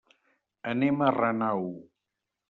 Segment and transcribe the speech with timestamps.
[0.71, 1.69] Anem a Renau.